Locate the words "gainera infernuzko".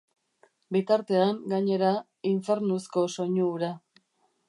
1.53-3.05